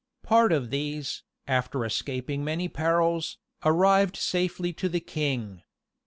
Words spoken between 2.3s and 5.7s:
many perils, arrived safely to the king.